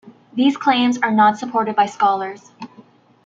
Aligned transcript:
These 0.33 0.57
claims 0.57 0.97
are 0.97 1.11
not 1.11 1.37
supported 1.37 1.75
by 1.75 1.85
scholars. 1.85 2.49